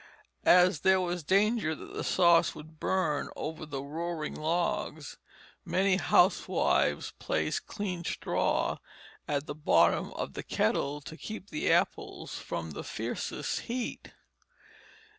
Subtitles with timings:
[0.47, 5.17] As there was danger that the sauce would burn over the roaring logs,
[5.63, 8.79] many housewives placed clean straw
[9.27, 14.11] at the bottom of the kettle to keep the apples from the fiercest heat.